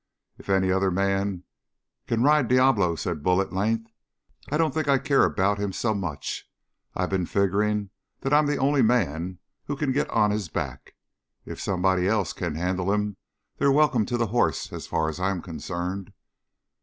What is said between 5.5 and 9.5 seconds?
him so much. I've been figuring that I'm the only man